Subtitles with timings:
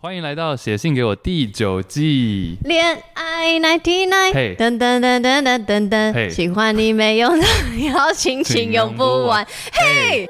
[0.00, 2.56] 欢迎来到写信给我第九季。
[2.62, 7.44] 恋爱 ninety nine，噔噔噔噔噔噔噔，喜欢你没用的
[7.84, 9.44] 邀请， 请用不完。
[9.72, 10.24] 嘿，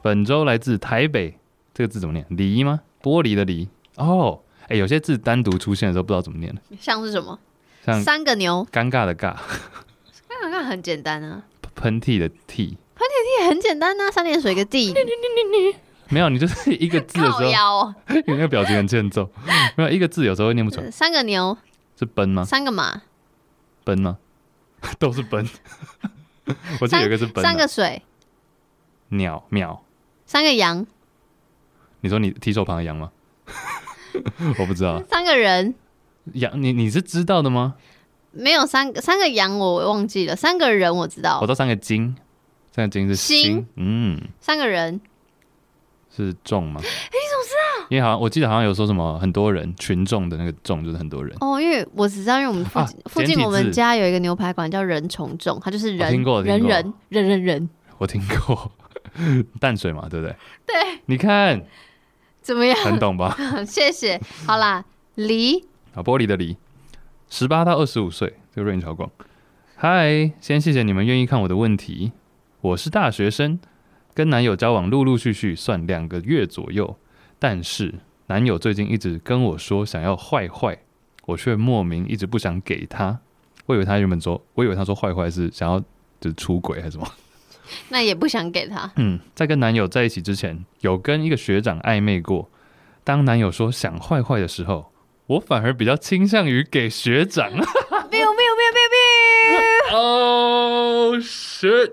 [0.00, 1.36] 本周来自台北，
[1.74, 2.24] 这个字怎么念？
[2.28, 2.82] 梨吗？
[3.02, 3.68] 玻璃的梨。
[3.96, 6.56] 哦，哎，有些字单独出现的时候不知道怎么念。
[6.78, 7.36] 像是什么？
[7.84, 8.64] 像三个牛。
[8.70, 9.34] 尴尬的尬。
[10.30, 11.42] 尴尬很简单啊。
[11.74, 14.94] 喷嚏的嚏，喷嚏嚏很简单呐、啊，三点水一个地。
[16.08, 19.30] 没有，你就是一个字的时候，腰你那个表情很欠揍。
[19.76, 20.90] 没有一个字，有时候会念不出来。
[20.90, 21.56] 三个牛
[21.98, 22.44] 是奔吗？
[22.44, 23.02] 三个马，
[23.84, 24.18] 奔吗？
[24.98, 25.48] 都是奔。
[26.80, 27.48] 我记得有一个是奔、啊。
[27.48, 28.02] 三个水，
[29.08, 29.84] 鸟鸟。
[30.26, 30.86] 三个羊，
[32.00, 33.10] 你说你提手旁的羊吗？
[34.58, 35.02] 我不知道。
[35.04, 35.74] 三个人，
[36.34, 37.76] 羊，你你是知道的吗？
[38.32, 40.34] 没有三个三个羊，我忘记了。
[40.34, 42.14] 三个人我知道，我知道三个金，
[42.74, 45.00] 三个金是心，心嗯，三个人
[46.14, 46.80] 是众吗？
[46.82, 47.50] 哎，你怎么知
[47.82, 47.86] 道？
[47.90, 51.60] 因为好像我记得好像有说什么很多人群众的那个众就是很多人哦。
[51.60, 58.72] 因为我只知道，因为我们附近、啊、附近我们家有一个牛排馆叫人从众，它就是人人人人人人，我听过
[59.60, 60.34] 淡水嘛，对不对？
[60.66, 61.62] 对，你看
[62.40, 62.76] 怎么样？
[62.82, 63.36] 很懂吧？
[63.66, 64.18] 谢谢。
[64.46, 64.82] 好啦，
[65.16, 65.62] 梨
[65.94, 66.56] 啊，玻璃的梨。
[67.34, 69.10] 十八到二十五岁，这个 range 超广。
[69.74, 72.12] 嗨，先谢谢你们愿意看我的问题。
[72.60, 73.58] 我是大学生，
[74.12, 76.94] 跟男友交往陆陆续续算两个月左右，
[77.38, 77.94] 但是
[78.26, 80.78] 男友最近一直跟我说想要坏坏，
[81.24, 83.18] 我却莫名一直不想给他。
[83.64, 85.80] 我以为他原本说，我以为他说坏坏是想要
[86.20, 87.10] 就是出轨还是什么？
[87.88, 88.92] 那也不想给他。
[88.96, 92.50] 嗯，在跟男友在一起之前，有跟一个学长暧昧过。
[93.02, 94.91] 当男友说想坏坏的时候。
[95.32, 97.50] 我反而比较倾向于给学长。
[97.50, 99.96] 没有没有没有没有没有。
[99.96, 101.92] 哦，shit，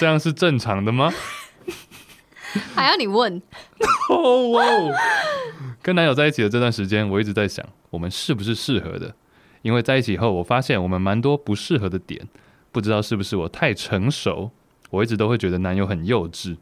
[0.00, 1.12] 这样是正常的吗？
[2.74, 3.42] 还要你问？
[4.08, 4.64] 哦哇！
[5.82, 9.14] 跟男友在一起的这段时间，我一直在想，我们是不是适合的？
[9.60, 12.26] 因为在一起后，我发现我们蛮多不适合的点。
[12.72, 14.50] 不知道是不是我太成熟，
[14.88, 16.56] 我一直都会觉得男友很幼稚。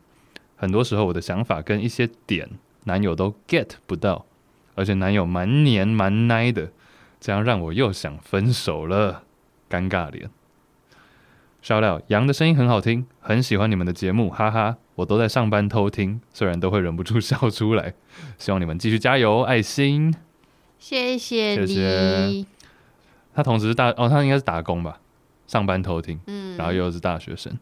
[0.56, 2.48] 很多时候，我的想法跟一些点，
[2.84, 4.26] 男友都 get 不到。
[4.74, 6.70] 而且男友蛮黏蛮奶的，
[7.20, 9.22] 这样让我又想分手了，
[9.68, 10.30] 尴尬脸。
[11.62, 17.94] 笑料，羊的声音很好听，很喜欢你们的节目，哈哈，我都在上班偷听，虽然都会忍不住笑出来。
[18.36, 20.14] 希望你们继续加油，爱心。
[20.78, 21.66] 谢谢你。
[21.66, 22.46] 谢谢。
[23.34, 25.00] 他同时是大哦，他应该是打工吧，
[25.46, 27.58] 上班偷听，嗯，然后又是大学生。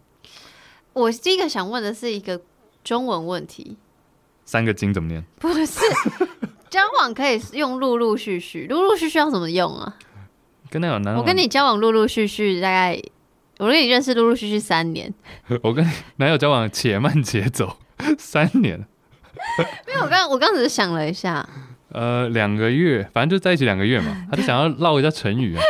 [0.95, 2.41] 我第一个想问的是一个
[2.83, 3.77] 中文问题，
[4.45, 5.25] 三个金怎么念？
[5.39, 5.81] 不是。
[6.72, 9.94] 交往可以用陆陆续续，陆陆续续要怎么用啊？
[10.71, 12.99] 跟那有男，我跟你交往陆陆续续，大概
[13.59, 15.12] 我跟你认识陆陆续续三年。
[15.62, 17.77] 我跟男友交往且慢且走
[18.16, 18.83] 三年。
[19.87, 21.47] 没有我刚我刚只是想了一下，
[21.91, 24.25] 呃，两个月，反正就在一起两个月嘛。
[24.33, 25.62] 他就想要唠一下成语啊。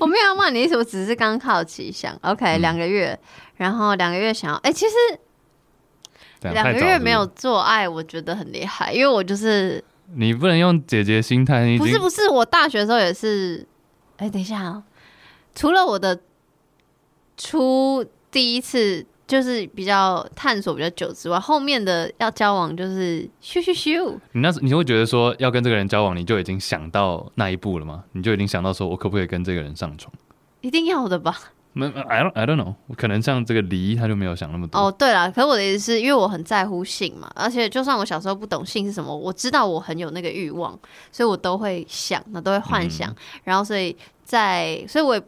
[0.00, 2.18] 我没有要骂你意思，我只是刚好奇想。
[2.22, 3.18] OK，两、嗯、个月，
[3.56, 4.94] 然后两个月想要，哎、欸，其实
[6.54, 9.84] 两个月没有做爱，我觉得很厉害，因为我就是。
[10.14, 11.76] 你不能用姐姐心态。
[11.78, 13.66] 不是不是，我大学的时候也是。
[14.18, 14.82] 哎、欸，等一下啊、喔，
[15.54, 16.18] 除了我的
[17.36, 24.16] 初第一次就是比较探索比较久之外，后面的要交往就是咻咻咻。
[24.32, 28.04] 你那时你会觉得说要跟这个人交往，你就已经想到那一步了吗？
[28.12, 30.10] 你就已经想到说我可不可以跟这个人上床？
[30.62, 31.36] 一定要的吧。
[31.78, 34.78] I don't, I don't know，可能像这个梨，他就没有想那么多。
[34.78, 40.78] 哦，对了，可是我的意思是因为我很在乎性嘛，而且就算我小时候不懂性是什么，我知道我很有那个欲望，
[41.12, 43.94] 所以我都会想，那都会幻想，嗯、然后所以
[44.24, 45.22] 在，所以我也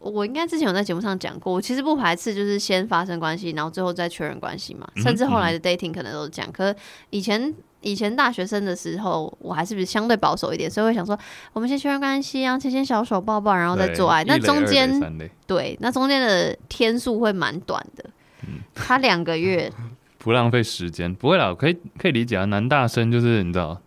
[0.00, 6.74] 我应该之前有在节目上讲过，我其实不排斥就是先发生关系，然后最后再确认关系嘛，甚至后来的 dating 可能都是这样，嗯、可是
[7.10, 7.54] 以前。
[7.82, 11.18] 以前大学生的时候，我还是比相对保守一点，所以会想说，
[11.54, 14.22] 我们先确认关系啊，牵牵小手、抱抱，然后再做爱。
[14.24, 15.00] 那中间，
[15.46, 18.04] 对，那中间的天数会蛮短的。
[18.42, 19.72] 嗯，他两个月，
[20.18, 22.44] 不浪费时间，不会啦，可以可以理解啊。
[22.44, 23.80] 男大生就是你知道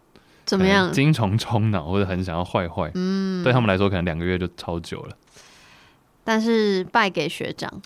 [0.44, 5.16] 怎么样，精虫冲脑或者很想要坏坏，嗯，对他们来说可能两个月就超久了。
[6.24, 7.82] 但是败给学长，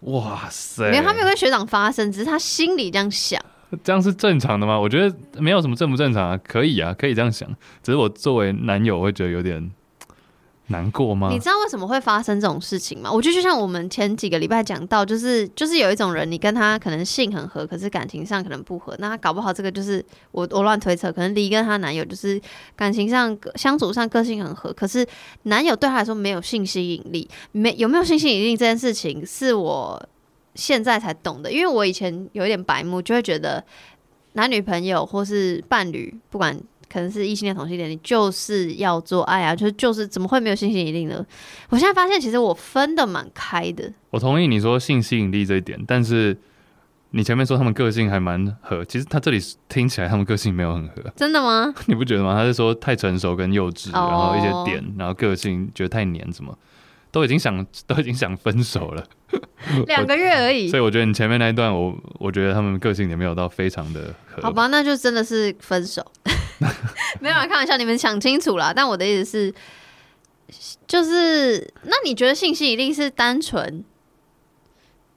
[0.00, 3.40] 哇塞，没有，他没有跟学长发生，只是他心里这样想。
[3.82, 4.78] 这样是正常的吗？
[4.78, 7.48] 我觉得没有什么正不正常啊，可以啊，可以这样想。
[7.82, 9.68] 只是我作为男友，我会觉得有点
[10.68, 11.28] 难过吗？
[11.30, 13.12] 你知道为什么会发生这种事情吗？
[13.12, 22.40] 我觉得就像我们前几个礼拜讲到，就是就是有一种人，你跟他可能性很合，可是感情上可能不合，那他搞不好这个就是我我乱推测，可能离跟她男友就是
[22.74, 25.06] 感情上相处上个性很合，可是
[25.42, 30.02] 男友对他来说没有性吸引力，没有没有性吸引力这件事情是我
[30.54, 33.62] 现在才懂的，因为我以前有一点白目，就会觉得
[34.32, 36.58] 男女朋友或是伴侣不管。
[36.94, 41.26] 可能是异性恋、同性恋，你就是要做爱啊，就是就是怎么会没有性吸引力呢？
[41.68, 43.92] 我现在发现，其实我分的蛮开的。
[44.10, 46.38] 我同意你说性吸引力这一点，但是
[47.10, 51.02] 你前面说他们个性还蛮合，其实他这里听起来他们个性没有很合。
[51.16, 51.74] 真的吗？
[51.86, 52.32] 你不觉得吗？
[52.32, 56.56] 他是说太成熟跟幼稚，然后一些点，然后个性觉得太黏，怎么
[57.10, 59.04] 都已经想都已经想分手了，
[59.88, 60.68] 两个月而已。
[60.68, 64.42] 所以我觉得你前面那一段，我我觉得他们个性也没有到非常的合。
[64.42, 66.04] 好吧，那就真的是分手。
[67.20, 68.72] 没有开玩笑，你们想清楚啦。
[68.74, 69.52] 但我的意思
[70.50, 73.84] 是，就是那你觉得信息一定是单纯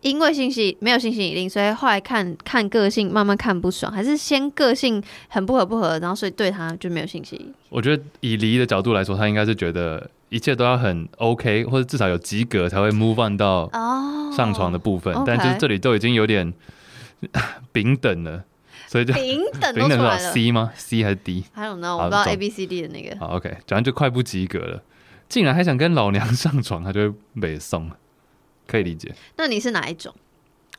[0.01, 7.51] 因为信息没有信息引力，所以后来看看个性慢慢看不爽，还是先个性很不合不合，然后所以对他就没有信息？
[7.69, 13.69] 我觉得以离的角度来说，他应该是觉得一切都要很 OK，或者至少有及格才会 move on 到
[14.36, 15.13] 上床的部分。
[15.13, 15.24] Oh.
[15.25, 16.54] 但就是这里都已经有点
[17.74, 18.44] 平等了。
[18.88, 21.44] 所以就平等都 出来了，C 吗？C 还是 D？
[21.51, 23.16] 还有呢，我不知道 A B C D 的那个。
[23.19, 24.81] 好，OK，反正就快不及格了，
[25.28, 27.98] 竟然还想跟老娘上床，他就会被送了，
[28.66, 29.13] 可以理解。
[29.36, 30.13] 那你是哪一种？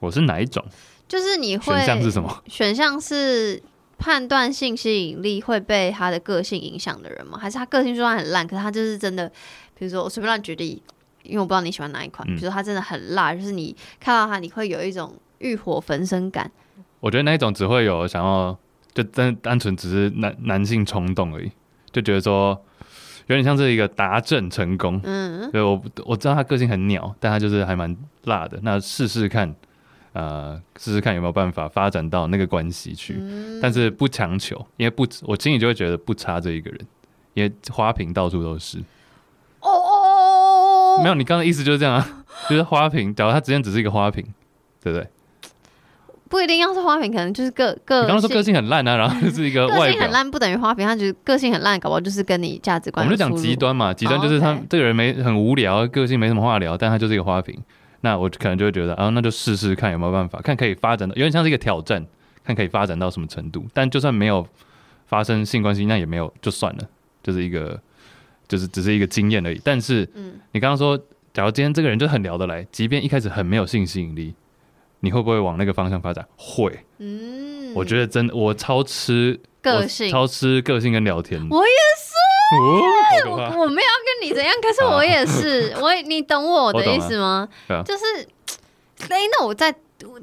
[0.01, 0.65] 我是哪一种？
[1.07, 2.43] 就是你会选项是什么？
[2.49, 3.63] 选项是
[3.99, 7.39] 判断性吸引力会被他的个性影响的人吗？
[7.39, 9.31] 还是他个性虽然很烂，可是他就是真的？
[9.79, 10.83] 比如说我随便乱举例，
[11.23, 12.27] 因为我不知道你喜欢哪一款。
[12.29, 16.51] 嗯、比如说他真的很辣，就是你看到他，你会有一种欲火焚身感。
[17.01, 18.57] 我觉得那一种只会有想要，
[18.93, 21.51] 就单单纯只是男男性冲动而已，
[21.93, 22.61] 就觉得说
[23.27, 25.01] 有点像是一个达阵成功。
[25.05, 28.59] 嗯，对，我我知道他个性很鸟，但他就是还蛮辣的。
[28.63, 29.55] 那试试看，
[30.13, 36.81] 呃，试试看有没有办法发展到那个关系去，嗯、但是不强求，因为不，我心里就会觉得不差这一个人，
[37.35, 38.79] 因为花瓶到处都是。
[39.61, 44.25] 哦哦哦哦，没有，你刚刚的意思就是这样啊，就是花瓶，假如他之前只是一个花瓶，
[44.83, 45.07] 对不对？
[46.29, 48.03] 不一定要是花瓶，可能就是个个。
[48.03, 49.87] 你刚刚说个性很烂啊，然后 就是一个外。
[49.87, 53.05] 个性很烂不等于花瓶，他觉得个性很烂，搞不好就是跟你价值观。
[53.05, 57.59] 我们就讲极端嘛，极端就是他这个人没很无聊，个性没什么话聊，但他就是一个花瓶。
[58.03, 62.07] 那我可能就会觉得啊，那就试试看有没有办法，看可以发展到，有点像是一个挑战，
[62.45, 63.67] 看可以发展到什么程度。
[63.73, 64.47] 但就算没有
[65.07, 66.85] 发生性关系，那也没有就算了，
[67.23, 67.81] 就是一个
[68.47, 69.61] 就是只是一个经验而已。
[69.65, 70.97] 但是，嗯，你刚刚说，
[71.33, 74.35] 假如今天这个人就很聊得来，即便一开始很没有性吸引力。
[75.01, 76.27] 你会不会往那个方向发展？
[76.37, 81.41] 会，嗯，我觉得真的，我超吃个性，超吃个性跟聊天。
[81.51, 87.49] 我也是，哦、我我没有要跟你怎样，可是我也是， 我你懂我的意思吗？
[87.85, 88.29] 就是，
[89.09, 89.75] 哎，那我再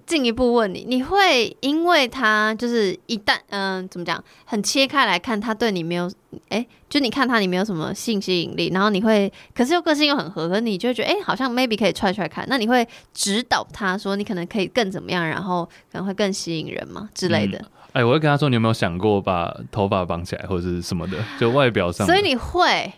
[0.05, 6.11] 进一步问你，你会因为他就是一旦嗯、呃，怎么讲，很切开来看，他对你没有。
[6.49, 12.45] 哎、欸，就你看他，你没有什么性吸引力，然后你会，可是又个性又很合，可是你就会觉得，哎、欸，好像 maybe 可以踹踹看。
[12.49, 17.57] 那你会指导他说，你可能可以更怎么样，然后可能会更吸引人吗之类的？
[17.93, 22.05] 哎、嗯欸，我会跟他说，你有没有想过把头发绑起来，或者是什么的，就外表上。
[22.05, 22.91] 所以你会？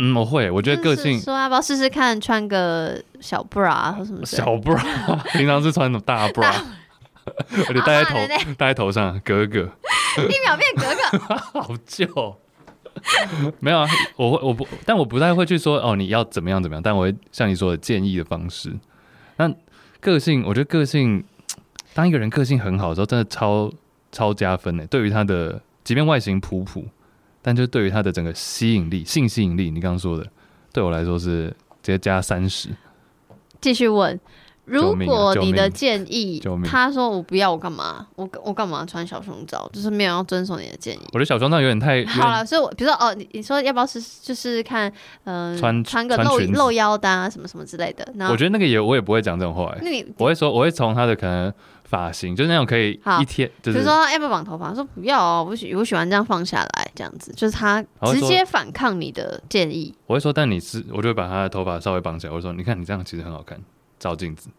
[0.00, 0.50] 嗯，我会。
[0.50, 4.24] 我觉得个性说要不要试试看穿个小 bra 或什么？
[4.24, 4.80] 小 bra，
[5.36, 6.46] 平常是穿那种大 bra，
[7.68, 8.16] 而且戴在头，
[8.56, 9.68] 戴在头上，格格，
[10.28, 10.84] 一秒变格
[11.28, 12.36] 格，好旧。
[13.60, 18.72] 没有啊，我会我不，但我不太会去说哦，你要怎么样怎么样，但我会像你说的建议的方式。
[19.36, 19.50] 那
[20.00, 21.22] 个性，我觉得个性，
[21.94, 23.70] 当一个人个性很好的时候，真的超
[24.10, 24.84] 超加分呢。
[24.86, 26.84] 对于他的，即便外形普普，
[27.42, 30.26] 但就对于他的整个吸引力、性吸引力，你刚刚说的，
[30.72, 31.48] 对我来说是
[31.82, 32.68] 直接加三十。
[33.60, 34.18] 继续问。
[34.64, 38.06] 如果你的建议，他说我不要，我干嘛？
[38.14, 39.68] 我我干嘛穿小胸罩？
[39.72, 41.00] 就是没有要遵守你的建议。
[41.06, 44.92] 我觉得小胸罩有点太好了，所以我比如说哦，你你说要不要试就是看，
[45.24, 48.06] 嗯、呃，穿穿个露露腰的啊，什么什么之类的。
[48.14, 49.80] 那我觉得那个也我也不会讲这种话、欸。
[49.82, 51.52] 那你我会说我会从他的可能
[51.82, 54.72] 发型，就是那种可以一天，就是、比如说要不要绑头发？
[54.72, 59.92] 说不要哦，我喜我喜欢这样放下来，这样子就是他直接反抗你的建议。
[60.06, 62.32] 我会说，但你是我就会把他的头发稍微绑起来。
[62.32, 63.58] 我说，你看你这样其实很好看，
[64.00, 64.50] 照镜子。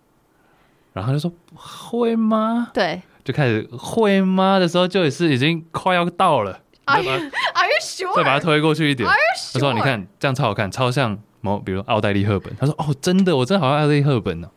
[0.94, 2.70] 然后他就说会吗？
[2.74, 6.62] 对，就开始会吗的时候，就也是已经快要到了。
[6.86, 8.16] Are you, are you sure?
[8.16, 9.08] 再把它推过去一点。
[9.08, 9.54] Are you sure?
[9.54, 14.50] 他说：“你看这样超好看，超像某，比如奥黛丽·赫本。”他说：“哦，真的，我真的好像奥黛丽·赫本呢。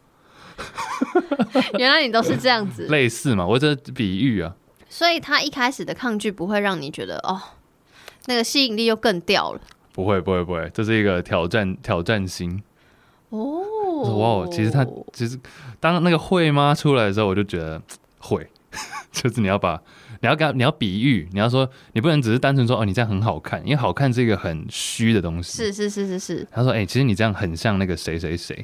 [1.79, 3.47] ”原来你都是这样子， 类似嘛？
[3.47, 4.57] 我这比喻啊。
[4.89, 7.41] 所以他一开始的抗拒不会让你觉得哦，
[8.27, 9.61] 那个吸引力又更掉了。
[9.93, 12.63] 不会不会不会，这是一个挑战挑战心。
[13.29, 13.63] 哦，
[14.03, 15.39] 哇，其实他其实
[15.81, 17.81] 当那个会吗出来的时候，我就觉得
[18.19, 18.47] 会，
[19.13, 19.81] 就是你要把
[20.21, 25.59] 你要跟你要比喻，你要说你不能只是单纯说哦，你这样很好看，因为好看是一个很虚的东西。
[25.59, 26.49] 是是是是是。
[26.51, 28.55] 他说哎、欸，其实你这样很像那个谁谁谁，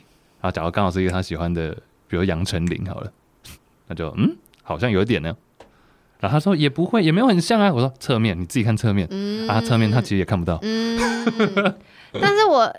[0.40, 1.72] 然后假如刚好是一个他喜欢的，
[2.08, 3.12] 比如杨丞琳好了，
[3.88, 5.36] 那就嗯，好像有点呢。
[6.18, 7.72] 然后他说也不会，也没有很像啊。
[7.72, 10.58] 我说侧面，你自己看侧面，嗯、啊，侧面他其实也看不到。
[10.60, 10.98] 嗯，
[12.12, 12.70] 但是我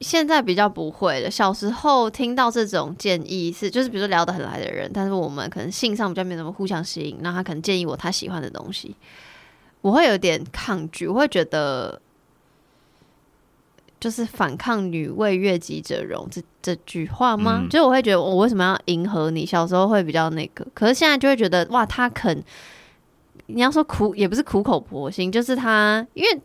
[0.00, 1.30] 现在比较不会了。
[1.30, 8.96] 小时候听到这种建议是，就是比如说聊得很来的人，但是我们可能性上比较没怎么互相吸引，那他可能建议我他喜欢的东西，
[9.80, 12.00] 我会有点抗拒，我会觉得
[13.98, 17.60] 就是反抗“女为悦己者容”这这句话吗？
[17.62, 19.44] 嗯、就是我会觉得我为什么要迎合你？
[19.44, 22.42] 小时候会比较那个，可是现在就会觉得哇，他肯。
[23.52, 26.40] 你要说苦也不是苦口婆心，就是他，因为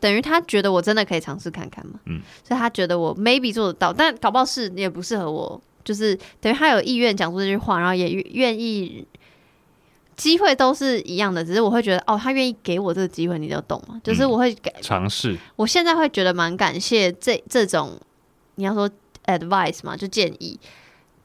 [0.00, 9.06] 等于他觉得我真的可以尝试看看嘛，嗯，所以他觉得我 maybe 做得到，但搞不好是也不适合我，就是等于他有意愿讲出这句话，然后也愿意，
[10.16, 14.00] 机会都是一样的，只是我会觉得哦，他愿意给我这个机会，你就懂吗？
[14.04, 17.98] 就是我会给尝试，我现在会觉得蛮感谢这这种
[18.56, 18.90] 你要说
[19.26, 20.58] advice 嘛，就建议，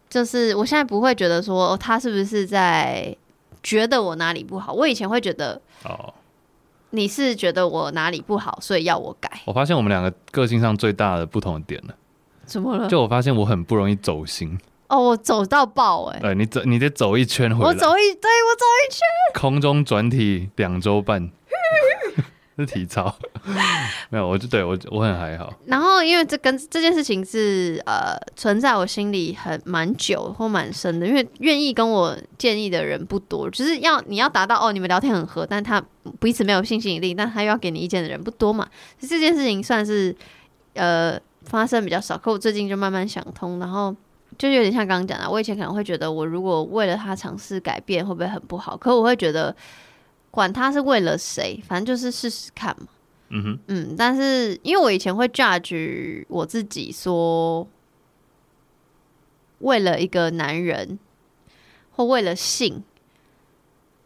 [0.10, 3.16] 就是我现在不会觉得说他是不是在。
[3.62, 4.72] 觉得我哪里不好？
[4.72, 6.14] 我以前会觉得哦，
[6.92, 9.30] 你是觉得我哪里不好，所以要我改。
[9.46, 11.96] 我发现我们两个个性上最大的不同的点了，
[12.46, 12.88] 怎么了？
[12.88, 16.22] 就我发现我很不容易走心哦，我走到爆哎、欸！
[16.22, 17.70] 对，你走，你得走一圈回来。
[17.70, 19.02] 我走一，对我走一圈，
[19.40, 21.30] 空中转体两周半。
[22.60, 23.16] 是体操，
[24.10, 25.54] 没有，我就对我我很还好。
[25.66, 35.82] 然后因为这跟这件事情是呃存在我心里很蛮久或蛮深的，因为愿意跟我建议的人不多，就是要你要达到哦，你们聊天很合，但他
[36.20, 38.68] 彼此没有性吸引力，但他又要给你意见的人不多嘛。
[39.00, 40.14] 这件事情算是
[40.74, 43.96] 呃发生比较少，可我最近就慢慢想通，然后
[44.38, 49.56] 就有点像刚刚讲的，我以前可能会觉得我如果为了他尝试改变会不会很不好，可我会觉得。
[50.32, 52.88] 管他是为了谁，反正就是试试看嘛。
[53.30, 57.68] 嗯哼，嗯，但是因为我以前会 judge 我自己说，
[59.60, 60.98] 为了一个男人
[61.92, 62.84] 或为了性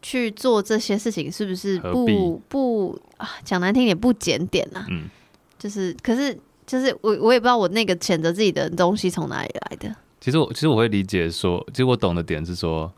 [0.01, 3.30] 去做这些事情，是不是不不啊？
[3.46, 4.86] 讲难听点，不检点呐。
[4.89, 5.10] 嗯，
[5.58, 9.96] 就是，可是，就是我我也不知道我那个谴责自己的东西从哪里来的。
[10.20, 12.92] 其实我其实我会理解说，其实我懂的点是说。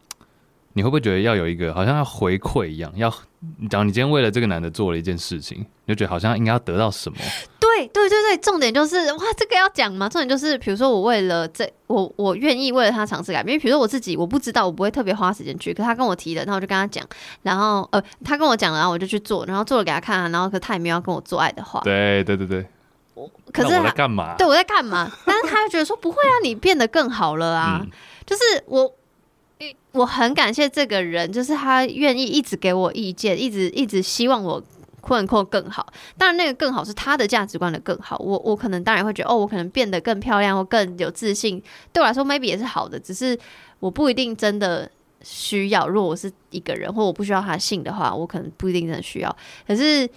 [0.77, 2.91] 你会不会觉得要有一个好像要回馈一样？
[2.97, 3.09] 要，
[3.69, 7.17] 假如你今天为了这个男的做了一件事情，你就觉得好像应该要得到什么？
[7.61, 10.09] 对对对对，重点就是哇，这个要讲吗？
[10.09, 13.57] 重点就是，比如说我为了这，我我愿意为了他尝试改变。
[13.57, 15.73] 比如说我自己，我不知道，我不会特别花时间去。
[15.73, 17.07] 可他跟我提的，然后我就跟他讲，
[17.41, 21.79] 然后呃，他跟我讲了，然后我就去做，然后做了给他看，然后可他也没有要跟我做爱的话。
[21.85, 22.65] 对对对对。
[23.13, 24.35] 我可是我在干嘛？
[24.37, 25.09] 对，我在干嘛？
[25.25, 27.81] 但是他就觉得说不会啊，你变得更好了啊，
[28.25, 28.93] 就是我。
[29.93, 34.61] 我很感谢这个人，就是他愿意一直给我意见，一直一直希望我
[34.99, 35.87] 困困更好。
[36.17, 38.17] 当然，那个更好是他的价值观的更好。
[38.17, 42.99] 我我可能当然会觉得，哦，我可能变得更漂亮或更有自信，对我来说 maybe 也是好的。
[42.99, 43.37] 只是
[43.79, 45.87] 我不一定真的需要。
[45.87, 49.37] 如果我是一个人，或我不需要他信的话，我可能不一定真的需要。
[49.65, 50.09] 可是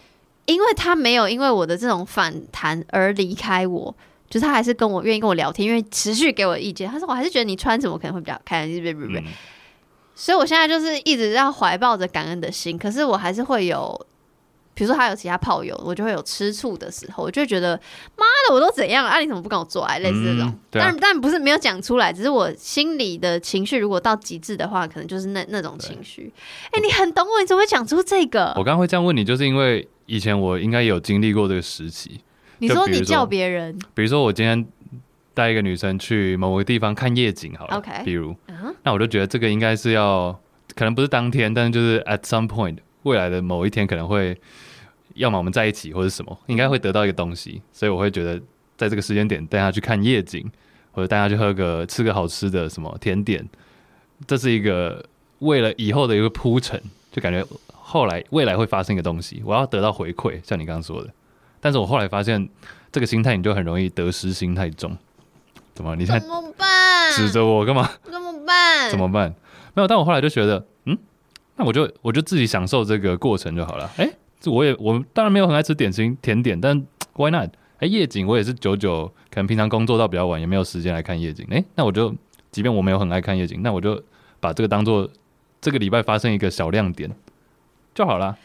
[0.47, 3.95] 因为他没有因为我的这种反弹而离开我。
[4.29, 6.89] 就是他还是跟我愿意跟我聊天，因为持续给我意见。
[6.91, 9.25] 他说：“我还是觉得你穿什么可能会比较好看，对不对？”
[10.15, 12.77] 所以，我现在就是一直要怀抱着感恩的心。
[12.77, 14.07] 可是，我还是会有，
[14.75, 17.23] 比如说他有其他炮友，我就会有吃醋的时候。
[17.23, 17.81] 我就会觉得，
[18.17, 20.01] 妈的，我都怎样了，啊，你怎么不跟我做爱？
[20.01, 20.49] 类似这种。
[20.49, 26.33] 嗯、但但不是没有讲出来，只是我心里的情绪，如果到极致的话，可能就是那那种情绪。
[26.73, 28.49] 哎，欸，你很懂我，你怎么会讲出这个？
[28.57, 32.21] 我刚刚会这样问你，就是因为以前我应该有经历过这个时期。
[32.59, 34.67] 你说你叫别人，比如说我今天
[35.35, 38.75] 带一个女生去某个地方看夜景，好了，OK，比如，uh huh.
[38.83, 40.37] 那我就觉得这个应该是要，
[40.75, 44.37] 可能不是当天，但是就是 at some point 未来的某一天可能会，
[45.15, 48.41] 要么我们在一起或者什么，应该会得到一个东西，所以我会觉得
[48.77, 50.51] 在这个时间点带她去看夜景，
[50.91, 53.49] 或者带她去喝个吃个好吃的什么甜点，
[54.27, 55.05] 这是一个
[55.39, 61.09] 为了以后的一个铺陈，就感觉后来未来会发生一个东西，我要得到回馈，像你刚刚说的。
[61.61, 62.49] 但是我后来发现，
[62.91, 64.97] 这个心态你就很容易得失心太重。
[65.75, 65.95] 怎么？
[65.97, 67.13] 你在怎么办？
[67.13, 67.89] 指着我干嘛？
[68.05, 68.91] 怎么办？
[68.91, 69.35] 怎么办？
[69.75, 69.87] 没有。
[69.87, 70.99] 但我后来就觉得，嗯，
[71.57, 73.91] 那我就我就自己享受这个过程就好了。
[73.97, 74.11] 哎，
[74.41, 76.85] 这我也我当然没有很爱吃点心甜点，但
[77.15, 77.51] why not？
[77.79, 81.47] 哎，夜景我也是久久，可能平常工作到比较晚，也没有时间来看夜景。
[81.51, 82.13] 哎，那我就
[82.51, 84.03] 即便我没有很爱看夜景，那我就
[84.41, 85.09] 把这个当做
[85.61, 87.09] 这个礼拜发生一个小亮点
[87.95, 88.37] 就好了。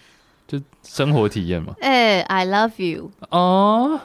[0.54, 1.74] 就生活体验嘛。
[1.80, 3.10] 哎、欸、，I love you。
[3.32, 4.00] 哦，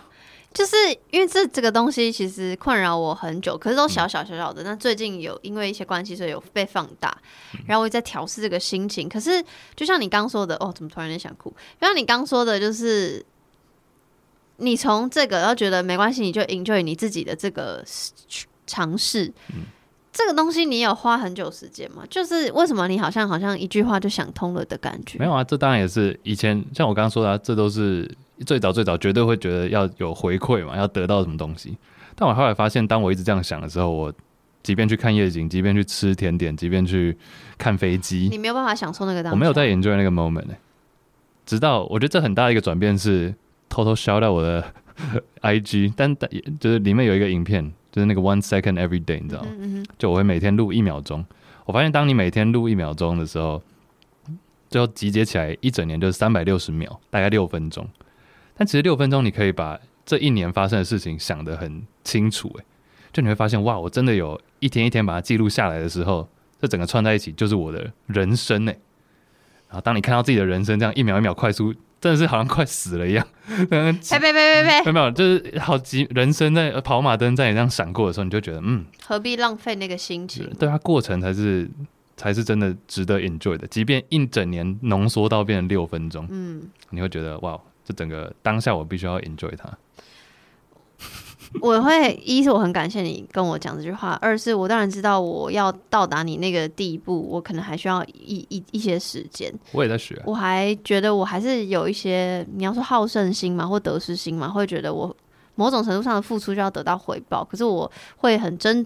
[0.55, 0.75] 就是
[1.11, 4.63] 因为这这个东西其实困扰我很久，可是都小小小小的。
[4.63, 7.15] 那、嗯、最近有因为一些关系，所以有被放大，
[7.67, 9.07] 然后我也在调试这个心情。
[9.07, 9.45] 可是
[9.77, 11.51] 就像你刚说的，哦，怎么突然间想哭？
[11.79, 13.23] 就像你刚说的，就是
[14.57, 17.85] 你从这个然后觉得没关系，你就 enjoy 你自己的这个
[18.67, 19.31] 尝试。
[19.55, 19.67] 嗯
[20.19, 22.03] 这个东西你有花很久时间吗？
[22.11, 25.17] 就是为什么你好像好像一句话就想通了的感觉？
[25.17, 28.11] 没有啊，这当然也是以前像我刚刚说的、啊，这都是
[28.45, 31.79] 最早最早绝对会觉得要有回馈嘛，要得到什么东西。
[32.17, 34.13] 但我后来发现，当我一直这样想的时候，我
[34.65, 37.17] 即便去看夜景，即便去吃甜点，即便去
[37.57, 39.33] 看飞机，你没有办法享受那个当。
[39.33, 40.59] 我没有在 enjoy 那个 moment 呢、欸。
[41.47, 43.33] 直到我觉得这很大的一个转变是
[43.69, 44.65] 偷偷 shout 到我的
[45.43, 47.73] IG，但但就是里面有一个影片。
[47.91, 49.49] 就是那个 one second every day，你知道吗？
[49.53, 51.25] 嗯嗯，就我会每天录一秒钟。
[51.65, 53.63] 我发现，当你每天录一秒钟的时候，
[54.69, 57.87] 最后集结起来一整年就是三百六十秒，大概六分钟。
[58.55, 62.65] 但其实六分钟你可以把这一年发生的事情想得很清楚，诶，
[63.13, 66.29] 就你会发现，哇，我真的有一天一天把它记录下来的时候，
[66.61, 68.79] 这整个串在一起就是我的人生，诶。
[69.69, 71.75] 然后当你看到自己的人生这样一秒一秒快速。
[72.01, 74.93] 真的是好像快死了一样， 呸呸呸呸呸！
[74.93, 80.49] 没有，就是好几人生在跑马灯在你这样闪过的时候，你就觉得嗯，何必浪费那个心情？
[80.59, 81.69] 对，它过程才是
[82.17, 89.69] 才是真的值得 enjoy 的，即便一整年浓缩到变成六分钟，嗯，你会觉得哇，这整个当下我必须要 enjoy 它。
[91.63, 99.53] 我会一是我很感谢你跟我讲这句话，二是我当然知道我要到达你那个地步，我可能还需要一一一些时间。
[99.73, 105.17] 我也在学，我还觉得我还是有一些你要说好胜心嘛，或得失心嘛，会觉得我
[105.55, 107.43] 某种程度上的付出就要得到回报。
[107.43, 108.85] 可是我会很针，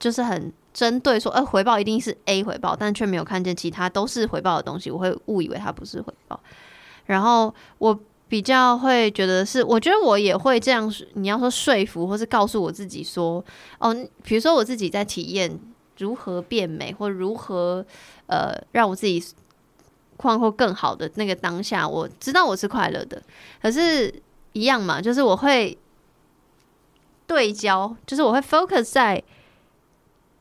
[0.00, 6.40] 就是很针对说，呃，回报一定是 A 回报，但却没有看见其他都是回报的东西，我会误以为它不是回报。
[7.06, 7.98] 然后我。
[8.32, 10.90] 比较会觉得是，我觉得我也会这样。
[11.12, 13.44] 你要说说服，或是告诉我自己说，
[13.78, 15.60] 哦，比如说我自己在体验
[15.98, 17.84] 如何变美，或如何
[18.28, 19.22] 呃让我自己
[20.16, 23.22] 况或更好的那个当下，我知道我是快乐的。
[23.60, 24.10] 可是，
[24.54, 25.76] 一样嘛，就是我会
[27.26, 29.22] 对焦，就是我会 focus 在，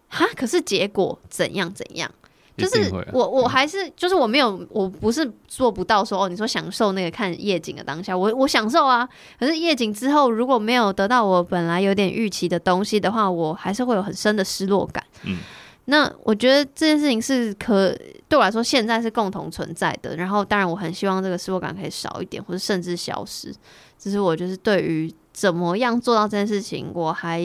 [0.08, 2.10] 哈，可是结果怎样怎样。
[2.58, 9.08] 就是我，我还是就是我没有，我不是做不到说哦，你说享受那个看夜景的当下，我我享受啊。
[9.40, 15.04] 可是夜景之后如果没有得到我本来有点预期的东西的话，我还是会有很深的失落感。
[15.24, 15.40] 嗯，
[15.86, 17.96] 那我觉得这件事情是可
[18.28, 20.16] 对我来说现在是共同存在的。
[20.18, 23.54] 然后当然我很希望这个失落感可以少一点，或者甚至消失。
[23.98, 27.42] 只是我就是对于怎么样做到这件事情，我还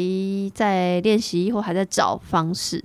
[0.55, 2.83] 在练习或还在找方式。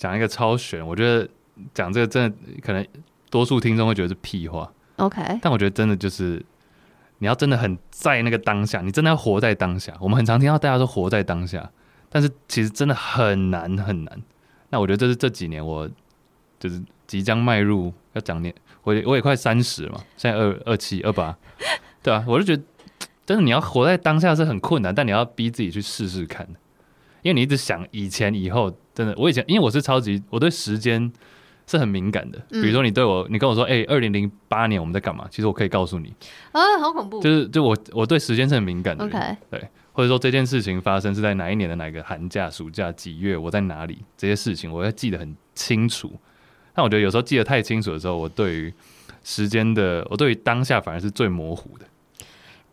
[0.00, 1.28] 讲一个超玄，我觉得
[1.74, 2.84] 讲这个真的可能
[3.28, 4.72] 多数听众会觉得是屁话。
[4.96, 6.42] OK，但我觉得真的就是
[7.18, 9.92] 你要真的很在那个当下，你真的要活在当下。
[10.00, 11.70] 我们很常听到大家说活在当下，
[12.08, 14.22] 但是其实真的很难很难。
[14.70, 15.86] 那我觉得这是这几年我
[16.58, 21.36] 就是即将迈入要讲年，我也我也快三十嘛，现在二二七二八，
[22.02, 22.62] 对啊，我就觉得
[23.26, 26.48] 真的你要活在当下是很困难，但你要逼自己去试试看。
[27.22, 31.10] 因为你一直想以前以后，真的，我以前因为我是超级，我对时间
[31.66, 32.38] 是很敏感的。
[32.50, 35.26] 比如说你对我，你跟我说，哎、欸，二零零八年我们在干嘛？
[35.30, 36.14] 其实我可以告诉你，
[36.52, 37.20] 啊，好恐怖！
[37.20, 39.04] 就是就我我对时间是很敏感的。
[39.04, 39.18] OK，
[39.50, 46.12] 对，或者说这件事情发生是在哪一年的哪个寒假、暑假几月，我在哪里，这些事情我要记得很清楚。
[46.74, 48.72] 但我觉得有时候记得太清楚的时候，我对于
[49.22, 51.84] 时间的，我对于当下反而是最模糊的。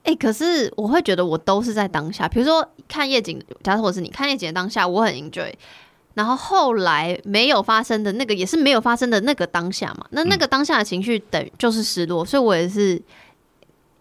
[0.08, 2.30] 哎、欸，可是我会觉得我都是在当下。
[2.30, 5.54] 比如说看夜景，假设我是你看夜景的当下，我很 enjoy。
[6.13, 10.08] 然后后来没有发生的那个，也是没有发生的那个当下嘛。
[10.12, 13.00] 那那个当下的情绪等于就是失落，所以我也是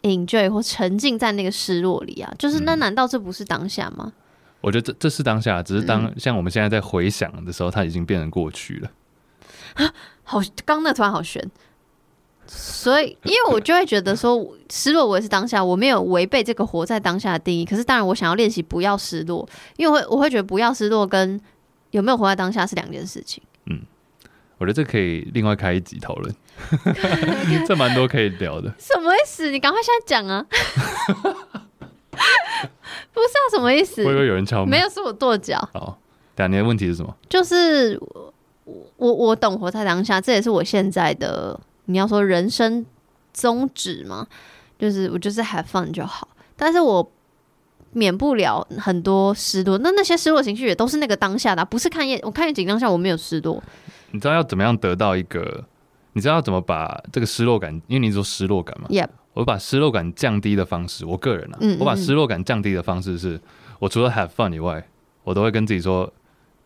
[0.02, 2.32] enjoy 或沉浸在那个失落里啊。
[2.38, 4.12] 就是那难道这不是当下吗？
[4.60, 8.90] 我觉得这这是当下，只是当像我们现在在回想的时候，它已经变成过去了。
[9.74, 9.92] 啊，
[10.22, 11.50] 好，刚那突然好玄。
[12.46, 17.64] 所以，因为我就会觉得说，失落我也是当下，我没有违背这个活在当下的定义。
[17.64, 21.40] 可是，当然，我想要练习不要失落，因为我会我会觉得不要失落跟
[21.90, 23.42] 有没有活在当下是两件事情。
[23.66, 23.80] 嗯，
[24.58, 26.34] 我觉得这可以另外开一集讨论，
[27.66, 28.72] 这蛮多可以聊的。
[28.78, 29.50] 什么意思？
[29.50, 30.46] 你赶快现在讲啊！
[33.12, 34.04] 不是啊，什么意思？
[34.04, 34.68] 会不会有人敲门？
[34.68, 35.58] 没有，是我跺脚。
[35.72, 35.98] 好，
[36.36, 37.12] 两年的问题是什么？
[37.28, 38.00] 就是
[38.96, 41.58] 我我懂活在当下，这也是我现在的。
[41.86, 42.84] 你要说人生
[43.32, 44.26] 宗旨吗？
[44.78, 47.10] 就是我就是 have fun 就好，但是我
[47.92, 49.78] 免不了很多失落。
[49.78, 53.62] 那那些失落情绪也都是那个当下的啊，不是看夜我看夜景当下我没有失落。
[54.10, 55.64] 你知道要怎么样得到一个
[56.12, 59.08] 你知道要怎么把这个失落感，因为你说失落感嘛，Yep.
[59.32, 63.40] 我把失落感降低的方式，我个人啊，嗯嗯我把失落感降低的方式是，
[63.78, 64.86] 我除了 have fun 以外，
[65.24, 66.12] 我都会跟自己说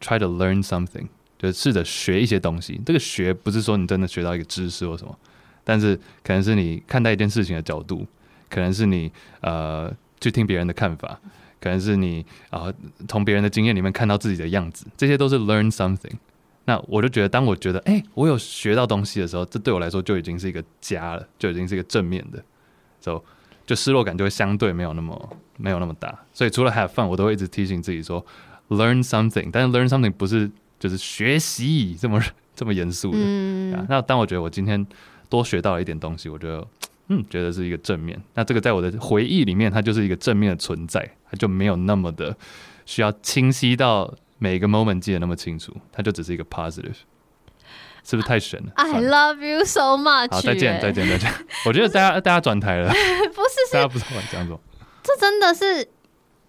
[0.00, 1.06] ，try to learn something，
[1.40, 2.80] 就试着学一些东西。
[2.86, 5.18] 这个学不是说你真的学到一个知识或什么，
[5.64, 8.06] 但是可能是你看待一件事情的角度，
[8.48, 11.18] 可能是你呃去听别人的看法。
[11.62, 12.72] 可能是你啊，
[13.06, 16.14] 从别人的经验里面看到自己的样子，这些都是 learn something。
[16.64, 22.42] 那我就觉得，当我觉得哎、我有学到东西的时候，这对我来说就已经是一个加了，就已经是一个正面的
[23.02, 23.22] ，So
[23.66, 26.18] 就失落感就会相对没有那么没有那么大。
[26.32, 28.24] 所以除了 have fun，我都会一直提醒自己说
[28.70, 29.50] learn something。
[29.52, 30.50] 但是 learn something 不是
[30.80, 32.20] 就是学习这么
[32.56, 33.18] 这么严肃的。
[33.20, 33.86] 嗯。
[33.88, 34.84] 那当我觉得我今天
[35.28, 36.66] 多学到了一点东西，我觉得。
[37.12, 38.16] 嗯，觉得是一个正面。
[38.34, 42.32] 那这个在我的回忆里面，它就是一个正面的存在，它就没有那么的
[42.86, 46.94] 需要清晰到每一个 moment 记得那么清楚，它就只是一个 positive，
[48.04, 50.30] 是不是太神了？I love you so much。
[50.30, 51.34] 好，再见，再见，再见。
[51.66, 52.88] 我觉得大家 大家转台了，
[53.34, 54.60] 不是，大家不知道我讲什么。
[55.02, 55.88] 这真的是。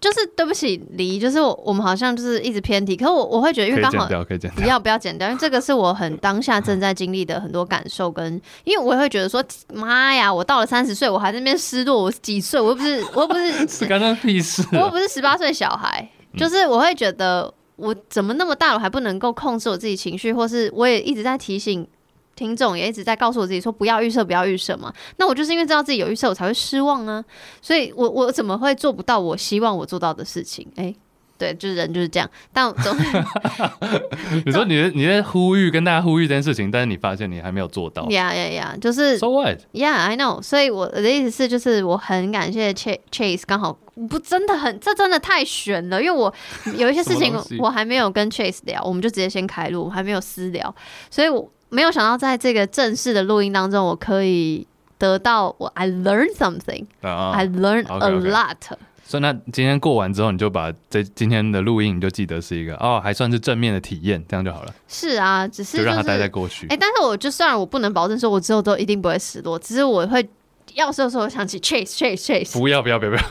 [0.02, 2.96] 就是对不起，离，就是我，我们好像就是一直偏题。
[2.96, 4.08] 可是我我会觉得，因为刚好
[4.56, 8.34] 不要不要剪掉，因为这个是我很当下正在经历的很多感受，跟
[8.64, 12.60] 因为我也会觉得说，妈呀，我到了三十岁，我还在那边失落，我几岁？
[12.60, 14.66] 我又不是，我又不是， 是干那屁事？
[14.72, 21.86] 我又不是十八岁小孩，就是我会觉得，我怎么那么大了，我还不能够控制我自己情绪，或是我也一直在提醒。
[22.34, 24.92] 听众也一直在告诉我自己说不要预设，不要预设嘛。
[25.18, 27.22] 那我就是因为知道自己有预设，我才会失望啊。
[27.60, 30.66] 所以我我怎么会做不到我希望我做到的事情？
[30.76, 30.96] 哎、欸，
[31.36, 32.28] 对，就是人就是这样。
[32.52, 32.96] 但我总
[34.46, 38.08] 你说你在你在呼吁跟大家呼吁这件事情，但是你发现你还没有做到。
[38.08, 40.40] 呀呀呀，就是 So what？Yeah，I know。
[40.40, 46.02] 所以我的意思是，就是我很感谢 Chase，刚好不真的很，这真的太悬了。
[46.02, 46.32] 因为我
[46.78, 50.74] 有一些事情我还没有跟 Chase 聊，我们就直接先开录，还没有私聊，
[51.10, 51.50] 所以我。
[51.72, 54.66] 没有想到，在这个正式的录音当中，我可以
[54.98, 58.56] 得到我 I learned something，I learned a lot。
[59.04, 64.74] 所以那今天过完之后，你就把这今天的录音，你就记得是一个哦，还算是正面的体验，这样就好了。
[64.86, 66.66] 是啊，只是、就是、就让它待在过去。
[66.68, 70.28] 哎，但是我就算我不能保证说我之后都一定不会失落，只是我会
[70.74, 73.22] 要是的时候想起 Chase Chase Chase，不要不要不要不要，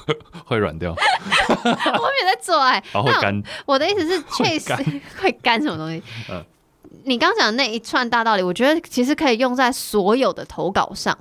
[0.44, 0.92] 会软掉。
[0.96, 3.42] 我没有在做爱，然后会干。
[3.66, 6.02] 我的意思是 Chase 会干什么东西？
[6.30, 6.42] 嗯。
[7.04, 11.16] 你刚讲的那一串大道理，我觉得其实可以用在所有的投稿上，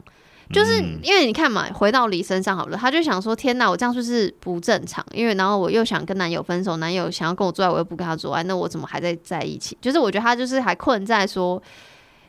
[0.51, 5.05] 就是因为你看嘛，回到李身上好了，他就想说：天哪，我这样是不是不正常？
[5.13, 9.77] 因为然后我又想跟男友分手，男友想要跟我做爱，我又不跟他做爱，那我怎么还在在一起？
[9.79, 11.61] 就是我觉得他就是还困在说，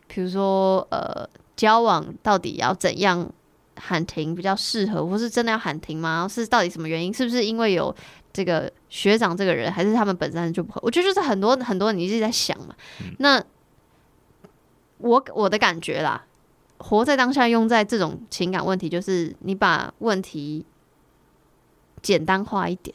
[0.07, 3.29] 比如说呃，交往到底要怎样
[3.77, 6.29] 喊停比较适合，或是真的要喊停吗？
[6.31, 7.13] 是到底什么原因？
[7.13, 7.95] 是不是因为有？
[8.33, 10.81] 这个学长这个人，还是他们本身就不合。
[10.85, 12.75] 我觉得就是很多很多，你一直在想嘛。
[13.01, 13.43] 嗯、那
[14.99, 16.25] 我我的感觉啦，
[16.79, 20.65] 活在当下，用在这种情感问题，就是你把问题
[22.01, 22.95] 简单化一点。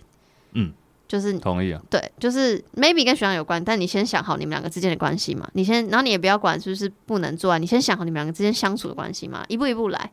[0.54, 0.72] 嗯，
[1.08, 1.82] 就是同意啊。
[1.90, 5.50] 对，就是 maybe 跟学长有关，但你先想好你们两个之间的关系嘛。
[5.54, 10.12] 你先，然后你也不要管是不是不能做啊，你先想好你们两个之间相处的关系嘛，一步一步来，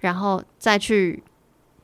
[0.00, 1.22] 然后再去。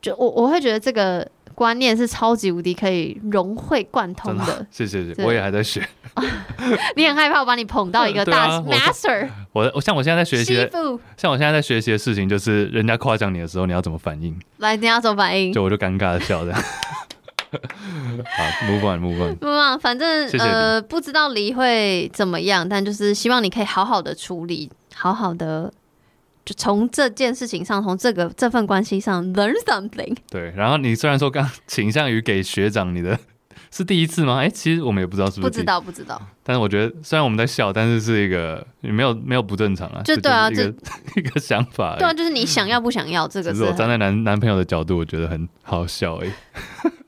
[0.03, 1.27] 就我我会觉得这个。
[1.55, 4.67] 观念是超级无敌可以融会贯通的，的。
[4.71, 5.87] 谢谢谢，我也还在学。
[6.97, 9.29] 你很害怕我把你捧到一个大 master？
[9.53, 10.55] 我我像我现在在学习，
[11.17, 14.39] 像我现在在学习的事情，就是人家夸奖你的时候，你要怎么反应？
[14.59, 15.53] 来，你要怎么反应？
[15.53, 16.63] 就我就尴尬的笑这样。
[17.53, 19.79] 好，move on，move on，move on。
[19.79, 25.73] 反正呃，不知道离会怎么样，但就是希望你可以好好的处理，好好的。
[26.45, 30.17] 就从这件事情上，从这个这份关系上 learn something。
[30.31, 33.19] 对，然后你虽然说刚倾向于给学长你的
[33.71, 34.39] 是第一次吗？
[34.39, 35.51] 哎，其实我们也不知道是不是。
[35.51, 36.21] 不知道，不知道。
[36.43, 40.03] 但是我觉得，虽然我们在笑，但是是一个没有没有不正常啊。
[40.05, 40.75] 就对啊，一个
[41.17, 41.97] 一个想法。
[41.99, 43.61] 对啊，就是你想要不想要这个是。
[43.61, 46.31] 是我站在男男朋友的角度，我觉得很好笑哎。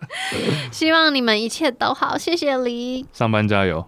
[0.72, 3.05] 希望你们一切都好，谢谢李。
[3.12, 3.87] 上班加油。